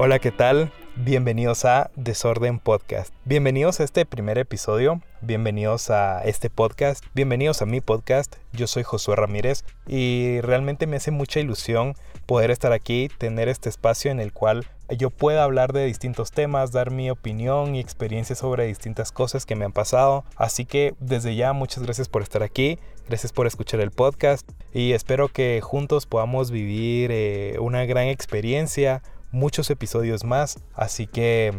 Hola, 0.00 0.20
¿qué 0.20 0.30
tal? 0.30 0.70
Bienvenidos 0.94 1.64
a 1.64 1.90
Desorden 1.96 2.60
Podcast. 2.60 3.12
Bienvenidos 3.24 3.80
a 3.80 3.84
este 3.84 4.06
primer 4.06 4.38
episodio, 4.38 5.02
bienvenidos 5.22 5.90
a 5.90 6.22
este 6.22 6.50
podcast, 6.50 7.04
bienvenidos 7.14 7.62
a 7.62 7.66
mi 7.66 7.80
podcast. 7.80 8.36
Yo 8.52 8.68
soy 8.68 8.84
Josué 8.84 9.16
Ramírez 9.16 9.64
y 9.88 10.40
realmente 10.42 10.86
me 10.86 10.98
hace 10.98 11.10
mucha 11.10 11.40
ilusión 11.40 11.96
poder 12.26 12.52
estar 12.52 12.70
aquí, 12.70 13.08
tener 13.18 13.48
este 13.48 13.68
espacio 13.68 14.12
en 14.12 14.20
el 14.20 14.32
cual 14.32 14.68
yo 14.88 15.10
pueda 15.10 15.42
hablar 15.42 15.72
de 15.72 15.86
distintos 15.86 16.30
temas, 16.30 16.70
dar 16.70 16.92
mi 16.92 17.10
opinión 17.10 17.74
y 17.74 17.80
experiencia 17.80 18.36
sobre 18.36 18.66
distintas 18.66 19.10
cosas 19.10 19.46
que 19.46 19.56
me 19.56 19.64
han 19.64 19.72
pasado. 19.72 20.24
Así 20.36 20.64
que 20.64 20.94
desde 21.00 21.34
ya 21.34 21.52
muchas 21.52 21.82
gracias 21.82 22.08
por 22.08 22.22
estar 22.22 22.44
aquí, 22.44 22.78
gracias 23.08 23.32
por 23.32 23.48
escuchar 23.48 23.80
el 23.80 23.90
podcast 23.90 24.48
y 24.72 24.92
espero 24.92 25.26
que 25.26 25.60
juntos 25.60 26.06
podamos 26.06 26.52
vivir 26.52 27.10
eh, 27.12 27.56
una 27.58 27.84
gran 27.84 28.06
experiencia 28.06 29.02
muchos 29.30 29.70
episodios 29.70 30.24
más. 30.24 30.58
Así 30.74 31.06
que, 31.06 31.52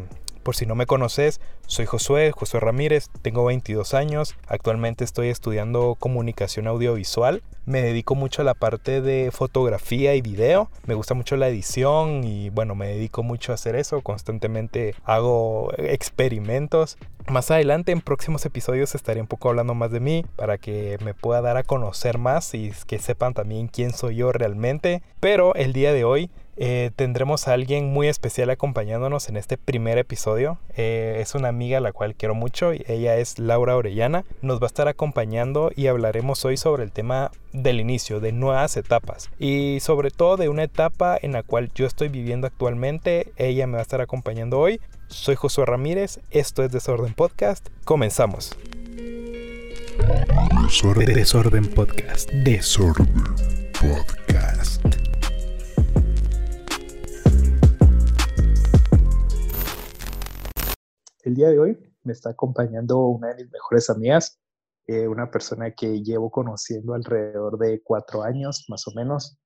por 0.43 0.55
si 0.55 0.65
no 0.65 0.75
me 0.75 0.85
conoces, 0.85 1.39
soy 1.67 1.85
Josué, 1.85 2.31
Josué 2.31 2.59
Ramírez, 2.59 3.09
tengo 3.21 3.45
22 3.45 3.93
años, 3.93 4.35
actualmente 4.47 5.03
estoy 5.03 5.27
estudiando 5.27 5.95
comunicación 5.99 6.65
audiovisual. 6.65 7.43
Me 7.65 7.83
dedico 7.83 8.15
mucho 8.15 8.41
a 8.41 8.45
la 8.45 8.55
parte 8.55 9.01
de 9.01 9.29
fotografía 9.31 10.15
y 10.15 10.21
video. 10.21 10.71
Me 10.87 10.95
gusta 10.95 11.13
mucho 11.13 11.37
la 11.37 11.47
edición 11.47 12.23
y 12.23 12.49
bueno, 12.49 12.73
me 12.73 12.87
dedico 12.87 13.21
mucho 13.21 13.51
a 13.51 13.55
hacer 13.55 13.75
eso. 13.75 14.01
Constantemente 14.01 14.95
hago 15.03 15.71
experimentos. 15.77 16.97
Más 17.27 17.51
adelante 17.51 17.91
en 17.91 18.01
próximos 18.01 18.43
episodios 18.47 18.95
estaré 18.95 19.21
un 19.21 19.27
poco 19.27 19.49
hablando 19.49 19.75
más 19.75 19.91
de 19.91 19.99
mí 19.99 20.25
para 20.35 20.57
que 20.57 20.97
me 21.03 21.13
pueda 21.13 21.41
dar 21.41 21.57
a 21.57 21.63
conocer 21.63 22.17
más 22.17 22.55
y 22.55 22.71
que 22.87 22.97
sepan 22.97 23.35
también 23.35 23.67
quién 23.67 23.93
soy 23.93 24.15
yo 24.15 24.31
realmente. 24.31 25.03
Pero 25.19 25.53
el 25.53 25.71
día 25.73 25.93
de 25.93 26.05
hoy 26.05 26.31
eh, 26.61 26.91
tendremos 26.97 27.47
a 27.47 27.53
alguien 27.53 27.93
muy 27.93 28.09
especial 28.09 28.49
acompañándonos 28.49 29.29
en 29.29 29.37
este 29.37 29.57
primer 29.57 29.97
episodio. 29.97 30.59
Eh, 30.75 31.19
es 31.21 31.33
una 31.33 31.47
amiga 31.47 31.77
a 31.77 31.81
la 31.81 31.93
cual 31.93 32.15
quiero 32.15 32.35
mucho. 32.35 32.73
y 32.73 32.83
Ella 32.85 33.15
es 33.15 33.39
Laura 33.39 33.77
Orellana. 33.77 34.25
Nos 34.41 34.59
va 34.59 34.65
a 34.65 34.67
estar 34.67 34.89
acompañando 34.89 35.71
y 35.73 35.87
hablaremos 35.87 36.43
hoy 36.43 36.57
sobre 36.57 36.83
el 36.83 36.91
tema 36.91 37.31
del 37.53 37.79
inicio, 37.79 38.19
de 38.19 38.33
nuevas 38.33 38.75
etapas. 38.75 39.29
Y 39.39 39.79
sobre 39.79 40.11
todo 40.11 40.35
de 40.35 40.49
una 40.49 40.63
etapa 40.63 41.17
en 41.21 41.31
la 41.31 41.43
cual 41.43 41.71
yo 41.73 41.85
estoy 41.85 42.09
viviendo 42.09 42.45
actualmente. 42.45 43.31
Ella 43.37 43.65
me 43.65 43.73
va 43.73 43.79
a 43.79 43.83
estar 43.83 44.01
acompañando 44.01 44.59
hoy. 44.59 44.81
Soy 45.07 45.35
Josué 45.35 45.65
Ramírez. 45.65 46.19
Esto 46.29 46.63
es 46.63 46.73
Desorden 46.73 47.13
Podcast. 47.13 47.69
Comenzamos. 47.85 48.57
Desorden, 50.63 51.13
Desorden 51.13 51.67
Podcast. 51.67 52.29
Desorden 52.31 53.07
Podcast. 53.79 54.18
Día 61.39 61.49
de 61.49 61.59
hoy 61.59 61.77
me 62.03 62.11
está 62.11 62.31
acompañando 62.31 62.97
una 63.05 63.29
de 63.29 63.35
mis 63.35 63.51
mejores 63.51 63.89
amigas, 63.89 64.41
eh, 64.87 65.07
una 65.07 65.31
persona 65.31 65.71
que 65.71 66.01
llevo 66.03 66.29
conociendo 66.29 66.93
alrededor 66.93 67.57
de 67.57 67.81
cuatro 67.81 68.23
años, 68.23 68.65
más 68.67 68.85
o 68.87 68.91
menos, 68.93 69.39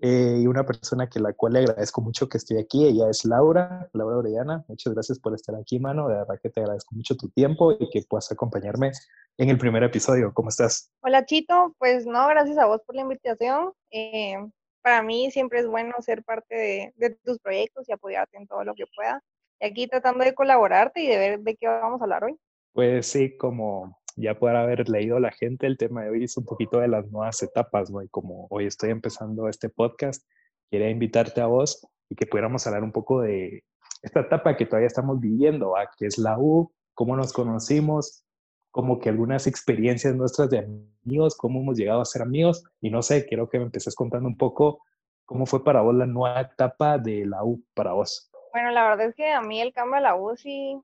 eh, 0.00 0.40
y 0.42 0.46
una 0.46 0.66
persona 0.66 1.08
que 1.08 1.20
la 1.20 1.32
cual 1.32 1.54
le 1.54 1.60
agradezco 1.60 2.02
mucho 2.02 2.28
que 2.28 2.36
esté 2.36 2.60
aquí. 2.60 2.84
Ella 2.84 3.08
es 3.08 3.24
Laura, 3.24 3.88
Laura 3.94 4.18
Orellana. 4.18 4.64
Muchas 4.68 4.92
gracias 4.92 5.18
por 5.18 5.34
estar 5.34 5.54
aquí, 5.56 5.80
mano. 5.80 6.08
De 6.08 6.16
verdad 6.16 6.38
que 6.42 6.50
te 6.50 6.60
agradezco 6.60 6.94
mucho 6.94 7.16
tu 7.16 7.30
tiempo 7.30 7.72
y 7.72 7.88
que 7.88 8.02
puedas 8.02 8.30
acompañarme 8.30 8.92
en 9.38 9.48
el 9.48 9.56
primer 9.56 9.82
episodio. 9.84 10.32
¿Cómo 10.34 10.50
estás? 10.50 10.92
Hola, 11.00 11.24
Chito. 11.24 11.74
Pues 11.78 12.04
no, 12.04 12.28
gracias 12.28 12.58
a 12.58 12.66
vos 12.66 12.82
por 12.84 12.94
la 12.94 13.02
invitación. 13.02 13.72
Eh, 13.90 14.36
para 14.82 15.02
mí 15.02 15.30
siempre 15.30 15.60
es 15.60 15.66
bueno 15.66 15.94
ser 16.00 16.22
parte 16.24 16.54
de, 16.54 16.94
de 16.96 17.10
tus 17.24 17.38
proyectos 17.38 17.88
y 17.88 17.92
apoyarte 17.92 18.36
en 18.36 18.46
todo 18.46 18.64
lo 18.64 18.74
que 18.74 18.84
pueda 18.94 19.22
aquí 19.60 19.86
tratando 19.86 20.24
de 20.24 20.34
colaborarte 20.34 21.02
y 21.02 21.06
de 21.06 21.18
ver 21.18 21.40
de 21.40 21.56
qué 21.56 21.66
vamos 21.66 22.00
a 22.00 22.04
hablar 22.04 22.24
hoy. 22.24 22.36
Pues 22.72 23.06
sí, 23.06 23.36
como 23.36 23.98
ya 24.16 24.38
puede 24.38 24.56
haber 24.56 24.88
leído 24.88 25.20
la 25.20 25.30
gente, 25.30 25.66
el 25.66 25.78
tema 25.78 26.04
de 26.04 26.10
hoy 26.10 26.24
es 26.24 26.36
un 26.36 26.44
poquito 26.44 26.80
de 26.80 26.88
las 26.88 27.10
nuevas 27.10 27.42
etapas, 27.42 27.90
¿no? 27.90 28.02
Y 28.02 28.08
como 28.08 28.46
hoy 28.50 28.66
estoy 28.66 28.90
empezando 28.90 29.48
este 29.48 29.68
podcast, 29.68 30.26
quería 30.70 30.90
invitarte 30.90 31.40
a 31.40 31.46
vos 31.46 31.86
y 32.08 32.16
que 32.16 32.26
pudiéramos 32.26 32.66
hablar 32.66 32.82
un 32.82 32.92
poco 32.92 33.20
de 33.20 33.64
esta 34.02 34.20
etapa 34.20 34.56
que 34.56 34.66
todavía 34.66 34.86
estamos 34.86 35.20
viviendo, 35.20 35.74
que 35.96 36.06
es 36.06 36.18
la 36.18 36.38
U, 36.38 36.72
cómo 36.94 37.16
nos 37.16 37.32
conocimos, 37.32 38.24
como 38.70 38.98
que 38.98 39.08
algunas 39.08 39.46
experiencias 39.46 40.14
nuestras 40.14 40.50
de 40.50 40.58
amigos, 41.04 41.36
cómo 41.36 41.60
hemos 41.60 41.76
llegado 41.76 42.00
a 42.00 42.04
ser 42.04 42.22
amigos, 42.22 42.64
y 42.80 42.90
no 42.90 43.02
sé, 43.02 43.26
quiero 43.26 43.48
que 43.48 43.58
me 43.58 43.64
empieces 43.64 43.94
contando 43.94 44.28
un 44.28 44.36
poco 44.36 44.82
cómo 45.24 45.46
fue 45.46 45.64
para 45.64 45.80
vos 45.80 45.94
la 45.94 46.06
nueva 46.06 46.40
etapa 46.40 46.98
de 46.98 47.26
la 47.26 47.44
U 47.44 47.62
para 47.74 47.92
vos. 47.92 48.27
Bueno, 48.52 48.70
la 48.70 48.88
verdad 48.88 49.08
es 49.08 49.14
que 49.14 49.30
a 49.30 49.40
mí 49.40 49.60
el 49.60 49.72
cambio 49.72 49.96
de 49.96 50.02
la 50.02 50.16
U 50.16 50.36
sí, 50.36 50.80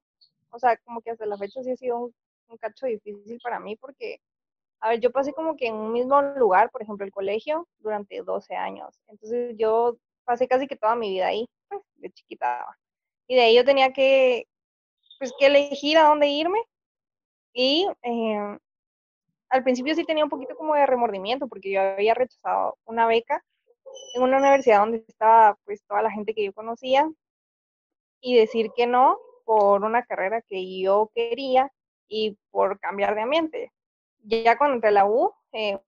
o 0.51 0.59
sea, 0.59 0.77
como 0.79 1.01
que 1.01 1.11
hasta 1.11 1.27
la 1.27 1.39
fecha 1.39 1.63
sí 1.63 1.71
ha 1.71 1.77
sido 1.77 1.99
un, 1.99 2.15
cacho 2.61 2.87
difícil 2.87 3.41
para 3.43 3.59
mí 3.59 3.77
porque, 3.77 4.21
a 4.81 4.91
ver, 4.91 5.01
yo 5.01 5.11
pasé 5.11 5.33
como 5.33 5.57
que 5.57 5.67
en 5.69 5.75
un 5.75 5.93
mismo 5.93 6.23
lugar, 6.23 6.71
por 6.71 6.83
ejemplo, 6.83 7.05
el 7.05 7.13
colegio, 7.13 7.67
durante 7.79 8.23
12 8.23 8.55
años. 8.55 9.01
Entonces 9.09 9.57
yo 9.59 9.97
pasé 10.25 10.47
casi 10.49 10.69
que 10.69 10.77
toda 10.77 10.95
mi 10.95 11.11
vida 11.11 11.27
ahí, 11.29 11.49
pues, 11.69 11.83
de 11.97 12.11
chiquita. 12.13 12.65
Y 13.27 13.37
de 13.37 13.43
ahí 13.43 13.57
yo 13.57 13.65
tenía 13.65 13.93
que, 13.93 14.47
pues, 15.19 15.33
que 15.39 15.47
elegir 15.47 15.99
a 15.99 16.09
dónde 16.09 16.29
irme. 16.29 16.61
Y 17.53 17.89
eh, 18.03 18.59
al 19.49 19.65
principio 19.65 19.95
sí 19.95 20.05
tenía 20.05 20.25
un 20.25 20.31
poquito 20.31 20.57
como 20.57 20.75
de 20.75 20.87
remordimiento 20.87 21.49
porque 21.49 21.71
yo 21.73 21.81
había 21.81 22.15
rechazado 22.15 22.77
una 22.85 23.07
beca 23.07 23.45
en 24.15 24.23
una 24.23 24.39
universidad 24.39 24.81
donde 24.81 25.05
estaba 25.09 25.57
pues 25.65 25.83
toda 25.85 26.03
la 26.03 26.11
gente 26.11 26.35
que 26.35 26.45
yo 26.45 26.53
conocía 26.53 27.09
y 28.25 28.35
decir 28.35 28.73
que 28.75 28.87
no 28.87 29.19
por 29.45 29.85
una 29.85 30.03
carrera 30.03 30.41
que 30.41 30.81
yo 30.81 31.11
quería 31.15 31.71
y 32.09 32.39
por 32.51 32.81
cambiar 32.81 33.15
de 33.15 33.21
ambiente. 33.21 33.73
Ya 34.21 34.57
cuando 34.57 34.77
entré 34.77 34.89
a 34.89 34.93
la 34.93 35.07
U, 35.07 35.31
eh, 35.53 35.79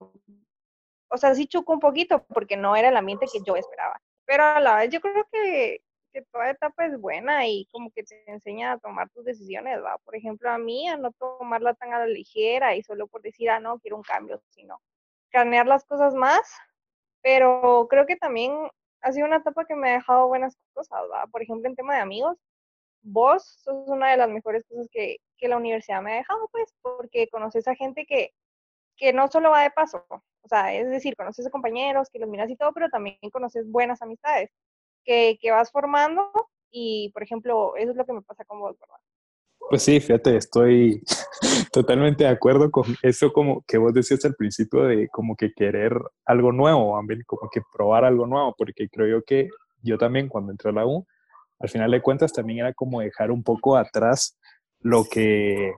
o 1.09 1.17
sea, 1.17 1.33
sí 1.33 1.47
chocó 1.47 1.73
un 1.73 1.79
poquito 1.79 2.23
porque 2.27 2.55
no 2.55 2.75
era 2.75 2.89
el 2.89 2.97
ambiente 2.97 3.25
que 3.31 3.39
yo 3.43 3.55
esperaba. 3.55 3.99
Pero 4.25 4.43
a 4.43 4.59
la 4.59 4.75
vez 4.75 4.91
yo 4.91 5.01
creo 5.01 5.27
que, 5.31 5.81
que 6.13 6.21
toda 6.31 6.51
etapa 6.51 6.85
es 6.85 6.99
buena 7.01 7.47
y 7.47 7.65
como 7.71 7.89
que 7.89 8.03
te 8.03 8.23
enseña 8.29 8.73
a 8.73 8.77
tomar 8.77 9.09
tus 9.09 9.25
decisiones, 9.25 9.83
¿va? 9.83 9.97
Por 10.05 10.15
ejemplo, 10.15 10.51
a 10.51 10.59
mí 10.59 10.87
a 10.87 10.95
no 10.95 11.11
tomarla 11.13 11.73
tan 11.73 11.91
a 11.91 11.99
la 11.99 12.05
ligera 12.07 12.75
y 12.75 12.83
solo 12.83 13.07
por 13.07 13.23
decir, 13.23 13.49
ah, 13.49 13.59
no, 13.59 13.79
quiero 13.79 13.97
un 13.97 14.03
cambio, 14.03 14.43
sino 14.49 14.79
canear 15.31 15.65
las 15.65 15.85
cosas 15.85 16.13
más. 16.13 16.41
Pero 17.23 17.87
creo 17.89 18.05
que 18.05 18.15
también 18.15 18.69
ha 19.07 19.11
sido 19.13 19.25
una 19.25 19.37
etapa 19.37 19.65
que 19.65 19.75
me 19.75 19.89
ha 19.89 19.93
dejado 19.93 20.27
buenas 20.27 20.57
cosas, 20.73 20.99
Por 21.31 21.41
ejemplo, 21.41 21.69
en 21.69 21.75
tema 21.75 21.95
de 21.95 22.01
amigos, 22.01 22.37
vos 23.01 23.59
sos 23.63 23.87
una 23.87 24.11
de 24.11 24.17
las 24.17 24.29
mejores 24.29 24.65
cosas 24.67 24.87
que, 24.91 25.17
que 25.37 25.47
la 25.47 25.57
universidad 25.57 26.01
me 26.01 26.13
ha 26.13 26.17
dejado, 26.17 26.49
pues, 26.51 26.73
porque 26.81 27.29
conoces 27.29 27.67
a 27.67 27.75
gente 27.75 28.05
que, 28.05 28.33
que 28.97 29.13
no 29.13 29.29
solo 29.29 29.51
va 29.51 29.63
de 29.63 29.71
paso, 29.71 30.05
o 30.09 30.47
sea, 30.49 30.73
es 30.73 30.89
decir, 30.89 31.15
conoces 31.15 31.47
a 31.47 31.51
compañeros 31.51 32.09
que 32.11 32.19
los 32.19 32.29
miras 32.29 32.49
y 32.49 32.57
todo, 32.57 32.73
pero 32.73 32.89
también 32.89 33.17
conoces 33.31 33.69
buenas 33.69 34.01
amistades 34.01 34.49
que, 35.05 35.37
que 35.41 35.51
vas 35.51 35.71
formando 35.71 36.29
y, 36.69 37.09
por 37.13 37.23
ejemplo, 37.23 37.75
eso 37.77 37.91
es 37.91 37.97
lo 37.97 38.05
que 38.05 38.13
me 38.13 38.21
pasa 38.21 38.43
con 38.43 38.59
vos, 38.59 38.77
¿verdad? 38.77 38.99
Pues 39.69 39.83
sí, 39.83 39.99
fíjate, 40.01 40.35
estoy 40.35 41.01
totalmente 41.71 42.23
de 42.23 42.29
acuerdo 42.29 42.71
con 42.71 42.85
eso 43.01 43.31
como 43.31 43.63
que 43.67 43.77
vos 43.77 43.93
decías 43.93 44.23
al 44.25 44.35
principio 44.35 44.83
de 44.83 45.07
como 45.09 45.35
que 45.35 45.51
querer 45.53 45.93
algo 46.25 46.51
nuevo, 46.51 46.99
como 47.25 47.49
que 47.51 47.61
probar 47.73 48.05
algo 48.05 48.25
nuevo, 48.25 48.53
porque 48.57 48.87
creo 48.89 49.07
yo 49.07 49.23
que 49.23 49.49
yo 49.81 49.97
también 49.97 50.27
cuando 50.27 50.51
entré 50.51 50.71
a 50.71 50.73
la 50.73 50.85
U, 50.85 51.05
al 51.59 51.69
final 51.69 51.91
de 51.91 52.01
cuentas 52.01 52.33
también 52.33 52.59
era 52.59 52.73
como 52.73 53.01
dejar 53.01 53.31
un 53.31 53.43
poco 53.43 53.77
atrás 53.77 54.37
lo 54.79 55.05
que, 55.05 55.73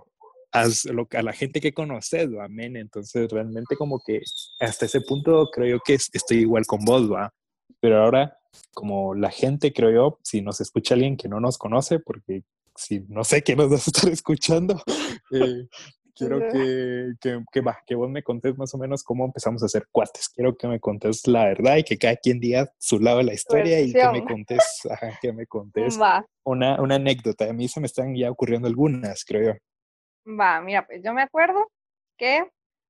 a 0.52 1.22
la 1.22 1.34
gente 1.34 1.62
que 1.62 1.74
conoces, 1.74 2.30
amén. 2.42 2.76
Entonces 2.76 3.30
realmente 3.32 3.76
como 3.76 4.02
que 4.06 4.22
hasta 4.60 4.86
ese 4.86 5.02
punto 5.02 5.50
creo 5.52 5.78
yo 5.78 5.80
que 5.84 5.94
estoy 5.94 6.40
igual 6.40 6.66
con 6.66 6.84
vos, 6.84 7.12
va. 7.12 7.34
Pero 7.80 8.04
ahora, 8.04 8.38
como 8.74 9.16
la 9.16 9.32
gente, 9.32 9.72
creo 9.72 9.92
yo, 9.92 10.20
si 10.24 10.42
nos 10.42 10.60
escucha 10.60 10.96
alguien 10.96 11.18
que 11.18 11.30
no 11.30 11.40
nos 11.40 11.58
conoce, 11.58 12.00
porque 12.00 12.44
si 12.80 13.02
no 13.10 13.24
sé 13.24 13.44
qué 13.44 13.56
nos 13.56 13.70
vas 13.70 13.88
a 13.88 13.92
estar 13.92 14.12
escuchando, 14.12 14.82
eh, 15.32 15.68
quiero 16.16 16.40
que, 16.52 17.14
que, 17.22 17.44
que, 17.52 17.62
va, 17.62 17.78
que 17.86 17.96
vos 17.96 18.10
me 18.10 18.24
contés 18.24 18.58
más 18.58 18.74
o 18.74 18.78
menos 18.78 19.04
cómo 19.04 19.26
empezamos 19.26 19.64
a 19.64 19.68
hacer 19.68 19.88
cuates. 19.92 20.30
Quiero 20.30 20.56
que 20.56 20.68
me 20.68 20.80
contés 20.80 21.28
la 21.28 21.46
verdad 21.46 21.78
y 21.78 21.84
que 21.84 21.98
cada 21.98 22.16
quien 22.16 22.40
diga 22.40 22.72
su 22.78 23.00
lado 23.00 23.20
de 23.20 23.26
la 23.26 23.34
historia 23.34 23.82
y 23.82 23.94
que 23.94 24.10
me 24.10 24.24
contés, 24.24 24.82
ajá, 24.90 25.18
que 25.22 25.32
me 25.34 25.46
contés 25.46 25.98
una, 26.44 26.82
una 26.82 26.96
anécdota. 26.96 27.50
A 27.50 27.54
mí 27.54 27.68
se 27.68 27.80
me 27.80 27.86
están 27.86 28.16
ya 28.16 28.32
ocurriendo 28.32 28.68
algunas, 28.68 29.24
creo 29.24 29.54
yo. 29.54 29.60
Va, 30.40 30.62
mira, 30.62 30.86
pues 30.86 31.02
yo 31.04 31.14
me 31.14 31.22
acuerdo 31.22 31.68
que, 32.18 32.46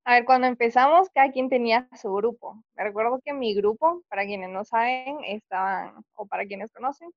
a 0.06 0.14
ver, 0.14 0.26
cuando 0.26 0.48
empezamos, 0.48 1.10
cada 1.14 1.32
quien 1.32 1.50
tenía 1.50 1.88
su 2.02 2.12
grupo. 2.14 2.64
Me 2.76 2.84
recuerdo 2.84 3.20
que 3.24 3.34
mi 3.34 3.54
grupo, 3.54 4.02
para 4.10 4.26
quienes 4.26 4.50
no 4.50 4.66
saben, 4.66 5.18
estaban, 5.26 5.94
o 6.16 6.26
para 6.26 6.46
quienes 6.46 6.72
conocen, 6.72 7.10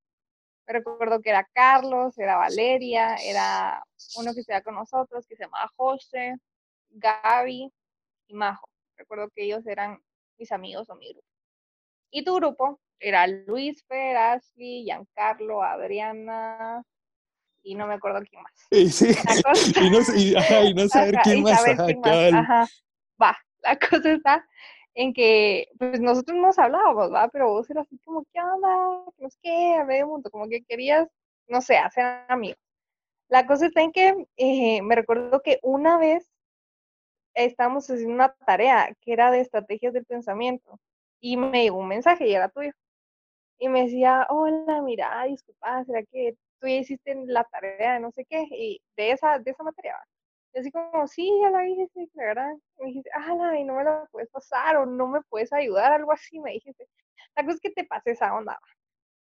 recuerdo 0.67 1.21
que 1.21 1.31
era 1.31 1.49
Carlos, 1.53 2.19
era 2.19 2.37
Valeria, 2.37 3.17
era 3.17 3.83
uno 4.17 4.35
que 4.35 4.41
estaba 4.41 4.63
con 4.63 4.75
nosotros 4.75 5.27
que 5.27 5.37
se 5.37 5.45
llamaba 5.45 5.71
José, 5.77 6.37
Gaby 6.91 7.73
y 8.29 8.35
Majo. 8.35 8.69
Recuerdo 8.97 9.29
que 9.35 9.45
ellos 9.45 9.67
eran 9.67 10.01
mis 10.39 10.53
amigos 10.53 10.89
o 10.91 10.97
mi 10.97 11.13
grupo. 11.13 11.27
Y 12.11 12.25
tu 12.25 12.35
grupo 12.37 12.81
era 12.99 13.27
Luis 13.27 13.85
Fer, 13.87 14.17
Ashley, 14.17 14.85
Giancarlo, 14.85 15.63
Adriana 15.63 16.83
y 17.63 17.75
no 17.75 17.87
me 17.87 17.95
acuerdo 17.95 18.21
quién 18.29 18.43
más. 18.43 18.53
Y, 18.71 18.91
sí, 18.91 19.11
y, 19.81 19.91
no, 19.91 19.99
y, 20.15 20.75
no, 20.75 20.89
saber 20.89 21.17
quién, 21.23 21.43
más, 21.43 21.65
ajá, 21.65 22.67
Va, 23.21 23.37
la 23.63 23.79
cosa 23.79 24.13
está 24.13 24.47
en 24.95 25.13
que 25.15 25.69
pues 25.79 26.01
nosotros 26.01 26.37
nos 26.39 26.59
hablábamos, 26.59 27.13
¿va? 27.13 27.29
Pero 27.29 27.51
vos 27.51 27.69
eras 27.71 27.87
así 27.87 27.99
como, 28.05 28.25
¿qué 28.33 28.41
onda? 28.41 28.69
No 29.19 29.31
sé 29.31 29.39
qué, 29.43 29.75
a 29.77 29.85
medio 29.85 30.09
mundo, 30.09 30.31
como 30.31 30.49
que 30.49 30.63
querías, 30.65 31.09
no 31.49 31.61
sé, 31.63 31.79
hacer 31.79 32.25
amigos. 32.29 32.59
La 33.29 33.47
cosa 33.47 33.67
está 33.67 33.83
en 33.83 33.93
que 33.93 34.27
eh, 34.37 34.83
me 34.83 34.95
recuerdo 34.97 35.41
que 35.43 35.59
una 35.63 35.99
vez 35.99 36.31
estábamos 37.35 37.89
haciendo 37.91 38.15
una 38.15 38.35
tarea 38.47 38.95
que 39.01 39.13
era 39.13 39.31
de 39.31 39.41
estrategias 39.41 39.93
del 39.93 40.05
pensamiento 40.05 40.79
y 41.21 41.37
me 41.37 41.63
llegó 41.65 41.79
un 41.79 41.89
mensaje 41.89 42.29
y 42.29 42.35
era 42.35 42.49
tuyo. 42.49 42.73
Y 43.59 43.69
me 43.69 43.85
decía, 43.85 44.27
hola, 44.31 44.83
mira, 44.83 45.25
disculpa, 45.25 45.85
¿será 45.85 46.03
que 46.05 46.35
tú 46.61 46.69
ya 46.69 46.77
hiciste 46.77 47.15
la 47.27 47.45
tarea 47.45 47.95
de 47.95 48.01
no 48.01 48.11
sé 48.13 48.25
qué? 48.29 48.45
Y 48.51 48.81
de 48.97 49.13
esa, 49.13 49.39
de 49.39 49.51
esa 49.53 49.63
materia. 49.63 49.97
Y 50.55 50.59
así 50.59 50.71
como, 50.71 51.07
sí, 51.07 51.31
ya 51.43 51.51
la 51.51 51.67
hice, 51.67 52.09
¿verdad? 52.15 52.53
Me 52.79 52.87
dijiste, 52.87 53.11
ah, 53.15 53.57
y 53.59 53.65
no 53.65 53.75
me 53.75 53.85
la 53.85 54.07
puedes 54.11 54.31
pasar 54.31 54.77
o 54.77 54.87
no 54.87 55.07
me 55.07 55.21
puedes 55.23 55.53
ayudar, 55.53 55.93
algo 55.93 56.13
así, 56.13 56.39
me 56.41 56.53
dijiste. 56.53 56.87
La 57.35 57.45
cosa 57.45 57.55
es 57.55 57.61
que 57.61 57.71
te 57.71 57.85
pasé 57.85 58.13
esa 58.13 58.35
onda. 58.35 58.59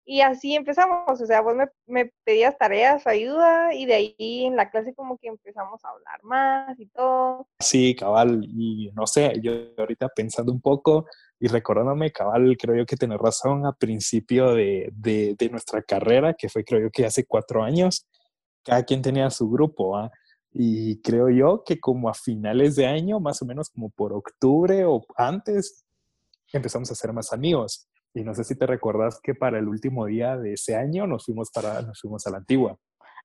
Y 0.04 0.20
así 0.20 0.56
empezamos, 0.56 1.20
o 1.20 1.26
sea, 1.26 1.40
vos 1.42 1.54
me, 1.54 1.68
me, 1.86 2.12
pedías 2.24 2.58
tareas, 2.58 3.06
ayuda, 3.06 3.72
y 3.72 3.86
de 3.86 3.94
ahí 3.94 4.44
en 4.44 4.56
la 4.56 4.68
clase 4.68 4.94
como 4.94 5.16
que 5.16 5.28
empezamos 5.28 5.82
a 5.84 5.90
hablar 5.90 6.22
más 6.24 6.78
y 6.80 6.86
todo. 6.88 7.46
Sí, 7.60 7.94
cabal, 7.94 8.44
y 8.44 8.90
no 8.94 9.06
sé, 9.06 9.34
yo 9.40 9.52
ahorita 9.78 10.08
pensando 10.08 10.50
un 10.50 10.60
poco 10.60 11.06
y 11.38 11.46
recordándome, 11.46 12.10
cabal, 12.10 12.56
creo 12.58 12.76
yo 12.76 12.86
que 12.86 12.96
tenés 12.96 13.18
razón, 13.18 13.64
a 13.64 13.72
principio 13.72 14.54
de, 14.54 14.88
de, 14.92 15.36
de 15.38 15.50
nuestra 15.50 15.82
carrera, 15.82 16.34
que 16.34 16.48
fue 16.48 16.64
creo 16.64 16.80
yo 16.80 16.90
que 16.90 17.06
hace 17.06 17.24
cuatro 17.24 17.62
años, 17.62 18.06
cada 18.64 18.82
quien 18.84 19.02
tenía 19.02 19.30
su 19.30 19.48
grupo, 19.48 19.96
¿ah? 19.96 20.10
Y 20.52 21.00
creo 21.00 21.30
yo 21.30 21.62
que 21.64 21.80
como 21.80 22.08
a 22.08 22.14
finales 22.14 22.76
de 22.76 22.86
año, 22.86 23.20
más 23.20 23.40
o 23.42 23.46
menos 23.46 23.70
como 23.70 23.90
por 23.90 24.12
octubre 24.12 24.84
o 24.84 25.04
antes, 25.16 25.84
empezamos 26.52 26.90
a 26.90 26.94
ser 26.94 27.12
más 27.12 27.32
amigos. 27.32 27.88
Y 28.14 28.22
no 28.22 28.34
sé 28.34 28.44
si 28.44 28.56
te 28.56 28.66
recuerdas 28.66 29.18
que 29.22 29.34
para 29.34 29.58
el 29.58 29.68
último 29.68 30.06
día 30.06 30.36
de 30.36 30.54
ese 30.54 30.76
año 30.76 31.06
nos 31.06 31.24
fuimos, 31.24 31.50
para, 31.50 31.80
nos 31.82 32.00
fuimos 32.00 32.26
a 32.26 32.30
la 32.30 32.38
antigua. 32.38 32.76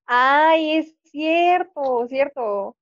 Ay, 0.06 0.78
es 0.78 0.96
cierto, 1.04 2.06
cierto. 2.08 2.78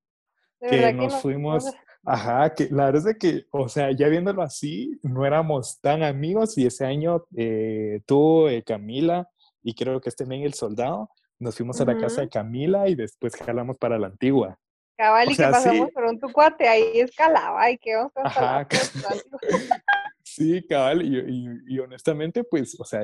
que 0.60 0.92
nos 0.92 1.20
fuimos, 1.20 1.64
ajá, 2.04 2.54
que 2.54 2.68
la 2.70 2.86
verdad 2.86 2.98
es 2.98 3.04
de 3.04 3.18
que, 3.18 3.46
o 3.50 3.68
sea, 3.68 3.90
ya 3.90 4.06
viéndolo 4.06 4.42
así, 4.42 5.00
no 5.02 5.26
éramos 5.26 5.80
tan 5.80 6.04
amigos 6.04 6.56
y 6.56 6.66
ese 6.66 6.86
año 6.86 7.24
eh, 7.36 8.00
tú, 8.06 8.46
eh, 8.46 8.62
Camila 8.62 9.28
y 9.66 9.74
creo 9.74 10.00
que 10.00 10.08
este 10.10 10.22
también 10.22 10.42
el 10.42 10.54
soldado, 10.54 11.10
nos 11.38 11.56
fuimos 11.56 11.80
a 11.80 11.84
la 11.84 11.98
casa 11.98 12.22
de 12.22 12.28
Camila 12.28 12.88
y 12.88 12.94
después 12.94 13.36
jalamos 13.36 13.76
para 13.78 13.98
la 13.98 14.08
antigua. 14.08 14.58
Cabal, 14.96 15.30
y 15.30 15.36
que 15.36 15.42
pasamos 15.42 15.90
por 15.90 16.04
un 16.04 16.18
tucuate, 16.18 16.66
ahí 16.66 17.00
escalaba 17.00 17.70
y 17.70 17.76
qué 17.76 17.92
Ajá, 18.14 18.66
Sí, 20.22 20.66
cabal, 20.66 21.02
y, 21.02 21.78
honestamente, 21.78 22.44
pues, 22.44 22.78
o 22.80 22.84
sea, 22.84 23.02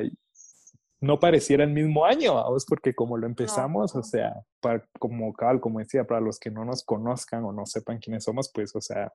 no 1.01 1.21
pareciera 1.21 1.65
el 1.65 1.71
mismo 1.71 2.05
año, 2.05 2.35
vamos, 2.35 2.65
porque 2.67 2.95
como 2.95 3.17
lo 3.17 3.27
empezamos, 3.27 3.95
o 3.95 4.03
sea, 4.03 4.35
para, 4.61 4.87
como 4.99 5.33
cabal, 5.33 5.61
como 5.61 5.79
decía, 5.79 6.05
para 6.05 6.21
los 6.21 6.39
que 6.39 6.51
no 6.51 6.65
nos 6.65 6.83
conozcan 6.83 7.45
o 7.45 7.53
no 7.53 7.67
sepan 7.67 7.99
quiénes 7.99 8.25
somos, 8.25 8.51
pues, 8.53 8.75
o 8.75 8.81
sea, 8.81 9.13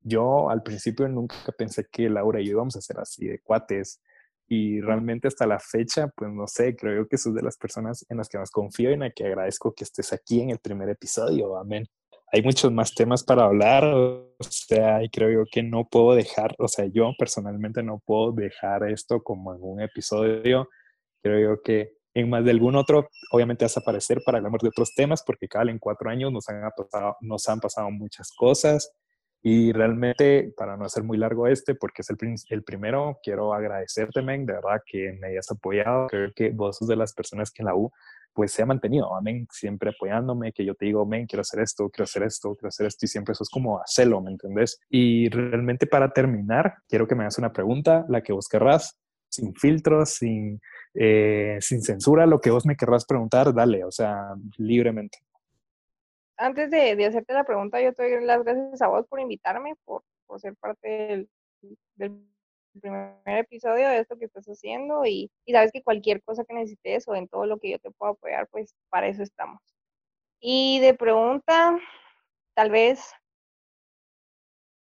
yo 0.00 0.50
al 0.50 0.62
principio 0.62 1.08
nunca 1.08 1.36
pensé 1.56 1.86
que 1.90 2.08
Laura 2.08 2.40
y 2.40 2.46
yo 2.46 2.52
íbamos 2.52 2.76
a 2.76 2.80
ser 2.80 2.98
así 3.00 3.26
de 3.26 3.40
cuates. 3.40 4.00
Y 4.48 4.80
realmente 4.80 5.28
hasta 5.28 5.46
la 5.46 5.60
fecha, 5.60 6.08
pues 6.16 6.30
no 6.30 6.46
sé, 6.46 6.74
creo 6.74 7.06
que 7.06 7.18
sos 7.18 7.34
de 7.34 7.42
las 7.42 7.56
personas 7.56 8.06
en 8.08 8.16
las 8.16 8.28
que 8.28 8.38
más 8.38 8.50
confío 8.50 8.90
y 8.90 8.94
en 8.94 9.00
las 9.00 9.12
que 9.14 9.26
agradezco 9.26 9.74
que 9.74 9.84
estés 9.84 10.12
aquí 10.12 10.40
en 10.40 10.50
el 10.50 10.58
primer 10.58 10.88
episodio. 10.88 11.56
Amén 11.58 11.86
hay 12.32 12.42
muchos 12.42 12.70
más 12.72 12.94
temas 12.94 13.24
para 13.24 13.44
hablar, 13.44 13.84
o 13.84 14.34
sea, 14.40 15.02
y 15.02 15.08
creo 15.08 15.30
yo 15.30 15.44
que 15.50 15.62
no 15.62 15.88
puedo 15.88 16.14
dejar, 16.14 16.54
o 16.58 16.68
sea, 16.68 16.86
yo 16.86 17.12
personalmente 17.18 17.82
no 17.82 18.02
puedo 18.04 18.32
dejar 18.32 18.88
esto 18.90 19.22
como 19.22 19.54
en 19.54 19.62
un 19.62 19.80
episodio. 19.80 20.68
Creo 21.22 21.54
yo 21.54 21.62
que 21.62 21.92
en 22.14 22.28
más 22.28 22.44
de 22.44 22.50
algún 22.50 22.76
otro, 22.76 23.08
obviamente 23.32 23.64
vas 23.64 23.76
a 23.76 23.80
aparecer 23.80 24.20
para 24.24 24.38
hablar 24.38 24.60
de 24.60 24.68
otros 24.68 24.92
temas, 24.94 25.22
porque 25.24 25.48
cada 25.48 25.70
en 25.70 25.78
cuatro 25.78 26.10
años 26.10 26.32
nos 26.32 26.48
han, 26.48 26.70
pasado, 26.76 27.16
nos 27.20 27.48
han 27.48 27.60
pasado 27.60 27.90
muchas 27.90 28.30
cosas. 28.36 28.92
Y 29.42 29.72
realmente, 29.72 30.52
para 30.56 30.76
no 30.76 30.84
hacer 30.84 31.04
muy 31.04 31.16
largo 31.16 31.46
este, 31.46 31.74
porque 31.74 32.02
es 32.02 32.10
el, 32.10 32.16
el 32.50 32.64
primero, 32.64 33.18
quiero 33.22 33.54
agradecerte, 33.54 34.20
men, 34.22 34.46
de 34.46 34.54
verdad 34.54 34.82
que 34.84 35.12
me 35.20 35.28
hayas 35.28 35.50
apoyado. 35.50 36.08
Creo 36.08 36.32
que 36.34 36.50
vos 36.50 36.76
sos 36.76 36.88
de 36.88 36.96
las 36.96 37.12
personas 37.12 37.50
que 37.50 37.62
en 37.62 37.66
la 37.66 37.76
U 37.76 37.90
pues 38.38 38.52
se 38.52 38.62
ha 38.62 38.66
mantenido, 38.66 39.16
amén, 39.16 39.48
siempre 39.50 39.90
apoyándome, 39.90 40.52
que 40.52 40.64
yo 40.64 40.76
te 40.76 40.86
digo, 40.86 41.04
men, 41.04 41.26
quiero 41.26 41.40
hacer 41.40 41.58
esto, 41.58 41.90
quiero 41.90 42.04
hacer 42.04 42.22
esto, 42.22 42.54
quiero 42.54 42.68
hacer 42.68 42.86
esto, 42.86 43.04
y 43.04 43.08
siempre 43.08 43.32
eso 43.32 43.42
es 43.42 43.50
como 43.50 43.80
hacerlo, 43.80 44.20
¿me 44.20 44.30
entendés? 44.30 44.78
Y 44.88 45.28
realmente 45.28 45.88
para 45.88 46.12
terminar, 46.12 46.74
quiero 46.88 47.08
que 47.08 47.16
me 47.16 47.24
hagas 47.24 47.38
una 47.38 47.52
pregunta, 47.52 48.06
la 48.08 48.22
que 48.22 48.32
vos 48.32 48.46
querrás, 48.46 48.96
sin 49.28 49.54
filtros, 49.56 50.10
sin, 50.10 50.60
eh, 50.94 51.58
sin 51.60 51.82
censura, 51.82 52.26
lo 52.26 52.40
que 52.40 52.50
vos 52.50 52.64
me 52.64 52.76
querrás 52.76 53.04
preguntar, 53.06 53.52
dale, 53.52 53.84
o 53.84 53.90
sea, 53.90 54.34
libremente. 54.56 55.18
Antes 56.38 56.70
de, 56.70 56.96
de 56.96 57.06
hacerte 57.06 57.34
la 57.34 57.44
pregunta, 57.44 57.80
yo 57.80 57.92
te 57.92 58.02
doy 58.02 58.24
las 58.24 58.44
gracias 58.44 58.80
a 58.80 58.88
vos 58.88 59.06
por 59.08 59.20
invitarme, 59.20 59.74
por, 59.84 60.04
por 60.26 60.40
ser 60.40 60.54
parte 60.56 60.88
del, 60.88 61.28
del 61.96 62.28
primer 62.80 63.18
episodio 63.26 63.88
de 63.88 63.98
esto 63.98 64.16
que 64.16 64.26
estás 64.26 64.46
haciendo 64.46 65.04
y, 65.04 65.30
sabes 65.50 65.72
que 65.72 65.82
cualquier 65.82 66.22
cosa 66.22 66.44
que 66.44 66.54
necesites 66.54 67.08
o 67.08 67.14
en 67.14 67.28
todo 67.28 67.46
lo 67.46 67.58
que 67.58 67.70
yo 67.70 67.78
te 67.78 67.90
pueda 67.90 68.12
apoyar, 68.12 68.48
pues 68.48 68.74
para 68.88 69.08
eso 69.08 69.22
estamos. 69.22 69.60
Y 70.40 70.80
de 70.80 70.94
pregunta, 70.94 71.78
tal 72.54 72.70
vez, 72.70 73.12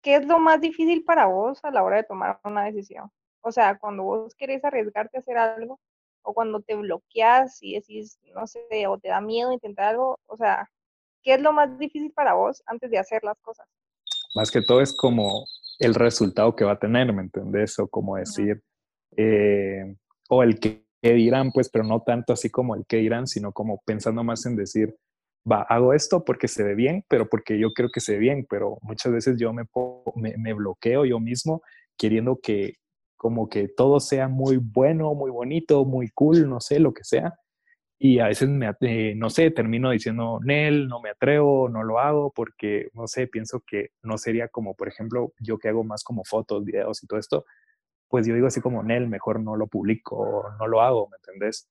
¿qué 0.02 0.17
es 0.17 0.26
lo 0.26 0.38
más 0.41 0.61
difícil 0.61 1.05
para 1.05 1.26
vos 1.26 1.64
a 1.64 1.70
la 1.70 1.84
hora 1.84 1.99
de 1.99 2.05
tomar 2.05 2.41
una 2.44 2.64
decisión? 2.64 3.11
O 3.43 3.52
sea, 3.52 3.79
cuando 3.79 4.02
vos 4.02 4.34
querés 4.34 4.64
arriesgarte 4.64 5.19
a 5.19 5.20
hacer 5.20 5.38
algo 5.38 5.79
o 6.23 6.34
cuando 6.34 6.61
te 6.61 6.75
bloqueas 6.75 7.62
y 7.62 7.75
decís, 7.75 8.19
no 8.34 8.46
sé, 8.46 8.87
o 8.88 8.99
te 8.99 9.08
da 9.08 9.20
miedo 9.20 9.52
intentar 9.52 9.87
algo, 9.91 10.19
o 10.26 10.37
sea, 10.37 10.69
¿qué 11.23 11.35
es 11.35 11.41
lo 11.41 11.53
más 11.53 11.79
difícil 11.79 12.12
para 12.12 12.35
vos 12.35 12.62
antes 12.67 12.91
de 12.91 12.99
hacer 12.99 13.23
las 13.25 13.38
cosas? 13.41 13.67
Más 14.35 14.50
que 14.50 14.62
todo 14.62 14.81
es 14.81 14.94
como 14.97 15.44
el 15.79 15.94
resultado 15.94 16.55
que 16.55 16.65
va 16.65 16.73
a 16.73 16.79
tener, 16.79 17.12
¿me 17.12 17.23
entendés? 17.23 17.79
O 17.79 17.88
como 17.88 18.17
decir, 18.17 18.62
eh, 19.17 19.97
o 20.29 20.43
el 20.43 20.59
que, 20.59 20.84
dirán, 21.03 21.53
pues, 21.53 21.70
pero 21.70 21.84
no 21.84 22.03
tanto 22.03 22.32
así 22.32 22.51
como 22.51 22.75
el 22.75 22.84
que 22.87 22.98
dirán, 22.98 23.27
sino 23.27 23.53
como 23.53 23.81
pensando 23.84 24.25
más 24.25 24.44
en 24.46 24.56
decir, 24.56 24.94
va, 25.51 25.63
hago 25.63 25.94
esto 25.94 26.25
porque 26.25 26.48
se 26.48 26.65
ve 26.65 26.75
bien, 26.75 27.05
pero 27.08 27.29
porque 27.29 27.58
yo 27.58 27.72
creo 27.72 27.89
que 27.93 28.01
se 28.01 28.15
ve 28.15 28.19
bien, 28.19 28.46
pero 28.48 28.79
muchas 28.82 29.13
veces 29.13 29.39
yo 29.39 29.53
me, 29.53 29.65
me, 30.17 30.37
me 30.37 30.53
bloqueo 30.53 31.05
yo 31.05 31.20
mismo 31.20 31.63
queriendo 31.96 32.39
que 32.43 32.75
como 33.17 33.48
que 33.48 33.69
todo 33.69 34.01
sea 34.01 34.29
muy 34.29 34.58
bueno, 34.58 35.15
muy 35.15 35.31
bonito, 35.31 35.84
muy 35.84 36.08
cool, 36.15 36.48
no 36.48 36.60
sé, 36.60 36.79
lo 36.79 36.94
que 36.94 37.05
sea, 37.05 37.34
y 38.00 38.20
a 38.20 38.28
veces, 38.28 38.48
me, 38.48 38.70
eh, 38.82 39.14
no 39.17 39.28
sé, 39.28 39.50
termino 39.50 39.90
diciendo, 39.90 40.38
Nel, 40.44 40.86
no 40.86 41.00
me 41.00 41.10
atrevo, 41.10 41.69
no 41.69 41.82
lo 41.82 41.98
hago, 41.98 42.32
porque, 42.32 42.90
no 42.94 43.08
sé, 43.08 43.26
pienso 43.26 43.60
que 43.67 43.90
no 44.02 44.19
sería 44.19 44.46
como, 44.48 44.74
por 44.74 44.86
ejemplo, 44.86 45.32
yo 45.40 45.58
que 45.58 45.69
hago 45.69 45.82
más 45.82 46.05
como 46.05 46.22
fotos, 46.24 46.64
videos 46.64 47.02
y 47.02 47.08
todo 47.08 47.19
esto, 47.19 47.44
pues 48.08 48.26
yo 48.26 48.34
digo 48.34 48.46
así 48.46 48.60
como, 48.60 48.84
Nel, 48.84 49.08
mejor 49.08 49.40
no 49.40 49.56
lo 49.56 49.67
publico, 49.67 50.44
no 50.60 50.69
lo 50.69 50.81
hago, 50.81 51.08
¿me 51.08 51.17
entendés? 51.17 51.69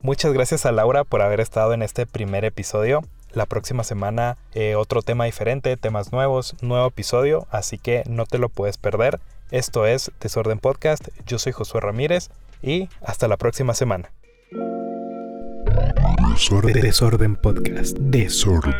Muchas 0.00 0.32
gracias 0.32 0.66
a 0.66 0.72
Laura 0.72 1.04
por 1.04 1.22
haber 1.22 1.40
estado 1.40 1.72
en 1.72 1.82
este 1.82 2.04
primer 2.04 2.44
episodio. 2.44 3.02
La 3.32 3.46
próxima 3.46 3.84
semana 3.84 4.36
eh, 4.54 4.74
otro 4.74 5.02
tema 5.02 5.26
diferente, 5.26 5.76
temas 5.76 6.12
nuevos, 6.12 6.56
nuevo 6.62 6.88
episodio, 6.88 7.46
así 7.50 7.78
que 7.78 8.02
no 8.08 8.26
te 8.26 8.38
lo 8.38 8.48
puedes 8.48 8.78
perder. 8.78 9.20
Esto 9.50 9.86
es 9.86 10.10
Desorden 10.20 10.58
Podcast, 10.58 11.08
yo 11.24 11.38
soy 11.38 11.52
Josué 11.52 11.80
Ramírez 11.80 12.30
y 12.62 12.88
hasta 13.00 13.28
la 13.28 13.36
próxima 13.36 13.74
semana. 13.74 14.10
Desorden, 16.32 16.72
Desorden 16.80 17.36
Podcast. 17.36 17.96
Desorden 17.98 18.74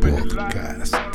Podcast. 0.00 1.09